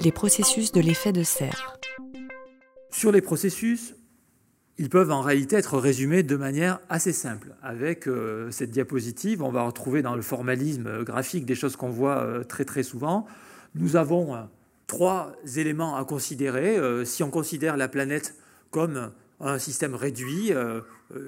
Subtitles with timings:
[0.00, 1.76] Les processus de l'effet de serre.
[2.90, 3.96] Sur les processus,
[4.78, 7.56] ils peuvent en réalité être résumés de manière assez simple.
[7.62, 12.22] Avec euh, cette diapositive, on va retrouver dans le formalisme graphique des choses qu'on voit
[12.22, 13.26] euh, très très souvent.
[13.74, 14.42] Nous avons euh,
[14.86, 16.78] trois éléments à considérer.
[17.04, 18.36] si on considère la planète
[18.70, 19.10] comme
[19.40, 20.52] un système réduit,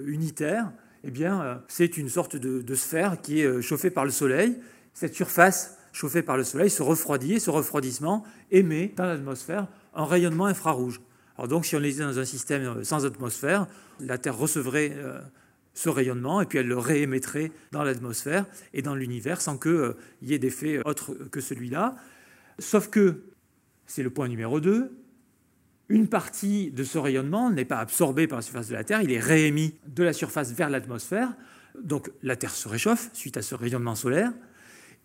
[0.07, 0.73] unitaire,
[1.05, 4.59] eh bien, c'est une sorte de, de, sphère qui est chauffée par le Soleil.
[4.95, 10.05] Cette surface chauffée par le Soleil se refroidit et ce refroidissement émet dans l'atmosphère un
[10.05, 11.01] rayonnement infrarouge
[11.47, 13.67] donc, si on était dans un système sans atmosphère,
[14.01, 15.21] la Terre recevrait euh,
[15.75, 19.97] ce rayonnement et puis elle le réémettrait dans l'atmosphère et dans l'univers sans qu'il euh,
[20.23, 21.97] y ait d'effet autre que celui-là.
[22.59, 23.23] Sauf que,
[23.87, 24.93] c'est le point numéro 2,
[25.89, 29.11] une partie de ce rayonnement n'est pas absorbée par la surface de la Terre, il
[29.11, 31.33] est réémis de la surface vers l'atmosphère.
[31.83, 34.33] Donc la Terre se réchauffe suite à ce rayonnement solaire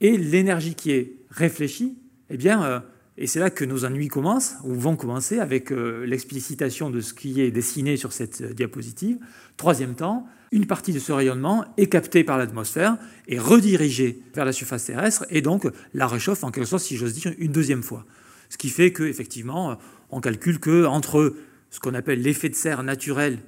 [0.02, 1.98] et l'énergie qui est réfléchie,
[2.30, 2.84] eh bien,
[3.18, 7.14] et c'est là que nos ennuis commencent, ou vont commencer, avec euh, l'explicitation de ce
[7.14, 9.18] qui est dessiné sur cette euh, diapositive.
[9.56, 14.52] Troisième temps, une partie de ce rayonnement est captée par l'atmosphère et redirigée vers la
[14.52, 18.06] surface terrestre, et donc la réchauffe en quelque sorte, si j'ose dire, une deuxième fois.
[18.50, 19.78] Ce qui fait qu'effectivement,
[20.10, 21.36] on calcule que entre
[21.70, 23.40] ce qu'on appelle l'effet de serre naturel,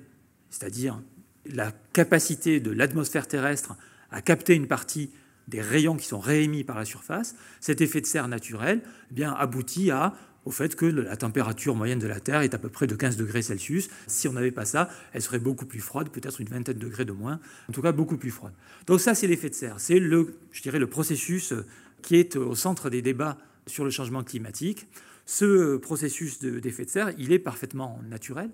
[0.50, 1.02] c'est-à-dire
[1.46, 3.76] la capacité de l'atmosphère terrestre
[4.12, 5.12] à capter une partie
[5.48, 8.82] des rayons qui sont réémis par la surface, cet effet de serre naturel
[9.12, 10.14] eh bien, aboutit à,
[10.46, 13.18] au fait que la température moyenne de la Terre est à peu près de 15
[13.18, 13.90] degrés Celsius.
[14.08, 17.06] Si on n'avait pas ça, elle serait beaucoup plus froide, peut-être une vingtaine de degrés
[17.06, 17.40] de moins,
[17.70, 18.54] en tout cas beaucoup plus froide.
[18.86, 19.80] Donc ça, c'est l'effet de serre.
[19.80, 21.54] C'est le, je dirais, le processus
[22.02, 24.88] qui est au centre des débats sur le changement climatique.
[25.26, 28.50] Ce processus d'effet de serre, il est parfaitement naturel.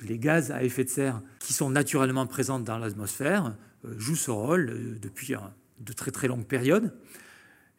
[0.00, 4.30] Les gaz à effet de serre qui sont naturellement présents dans l'atmosphère euh, jouent ce
[4.30, 5.34] rôle euh, depuis
[5.80, 6.94] de très très longue période.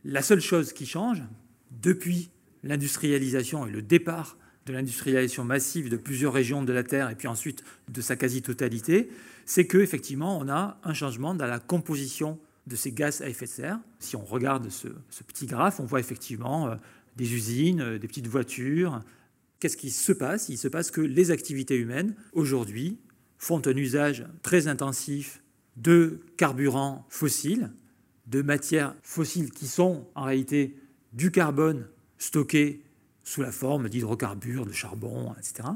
[0.04, 1.24] La seule chose qui change,
[1.72, 2.30] depuis
[2.64, 7.28] l'industrialisation et le départ de l'industrialisation massive de plusieurs régions de la Terre et puis
[7.28, 9.10] ensuite de sa quasi-totalité,
[9.46, 13.52] c'est qu'effectivement, on a un changement dans la composition de ces gaz à effet de
[13.52, 13.80] serre.
[14.00, 14.90] Si on regarde ce,
[15.26, 16.76] petit graphe, on voit effectivement euh,
[17.16, 19.02] des usines, euh, des petites voitures.
[19.60, 20.50] Qu'est-ce qui se passe?
[20.50, 22.98] Il se passe que les activités humaines, aujourd'hui,
[23.38, 25.42] font un usage très intensif
[25.78, 27.72] de carburants fossiles,
[28.28, 30.76] de matières fossiles qui sont en réalité
[31.14, 32.84] du carbone stocké
[33.24, 35.70] sous la forme d'hydrocarbures, de charbon, etc.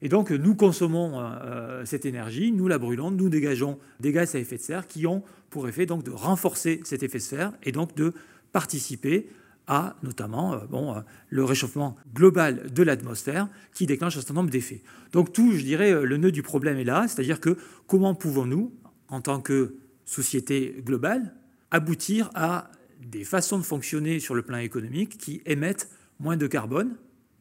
[0.00, 4.38] Et donc nous consommons euh, cette énergie, nous la brûlons, nous dégageons des gaz à
[4.38, 7.70] effet de serre qui ont pour effet donc de renforcer cet effet de serre et
[7.70, 8.12] donc de
[8.52, 9.28] participer
[9.68, 14.82] à notamment euh, euh, le réchauffement global de l'atmosphère qui déclenche un certain nombre d'effets.
[15.12, 17.56] Donc tout, je dirais, le nœud du problème est là, c'est-à-dire que
[17.86, 18.72] comment pouvons-nous,
[19.08, 21.32] en tant que société globale,
[21.72, 25.88] aboutir à des façons de fonctionner sur le plan économique qui émettent
[26.20, 26.94] moins de carbone.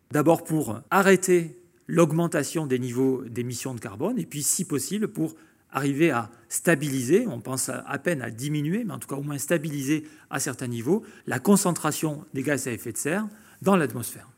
[0.10, 5.36] D'abord pour arrêter l'augmentation des niveaux d'émissions de carbone, et puis si possible pour
[5.70, 9.38] arriver à stabiliser, on pense à peine à diminuer, mais en tout cas au moins
[9.38, 13.28] stabiliser à certains niveaux, la concentration des gaz à effet de serre
[13.62, 14.32] dans l'atmosphère.